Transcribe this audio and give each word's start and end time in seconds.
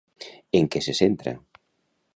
En 0.59 0.69
què 0.75 0.81
se 0.87 0.97
centra? 1.01 1.37